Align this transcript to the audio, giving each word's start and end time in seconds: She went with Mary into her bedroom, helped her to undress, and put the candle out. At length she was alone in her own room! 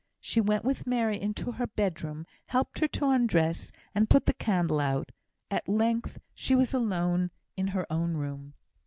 She 0.19 0.41
went 0.41 0.65
with 0.65 0.87
Mary 0.87 1.21
into 1.21 1.51
her 1.51 1.67
bedroom, 1.67 2.25
helped 2.47 2.79
her 2.79 2.87
to 2.87 3.05
undress, 3.09 3.71
and 3.93 4.09
put 4.09 4.25
the 4.25 4.33
candle 4.33 4.79
out. 4.79 5.11
At 5.51 5.69
length 5.69 6.17
she 6.33 6.55
was 6.55 6.73
alone 6.73 7.29
in 7.55 7.67
her 7.67 7.85
own 7.87 8.15
room! 8.15 8.55